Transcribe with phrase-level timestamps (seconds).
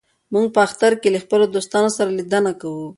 [0.33, 2.85] موږ په اختر کې له خپلو دوستانو سره لیدنه کوو.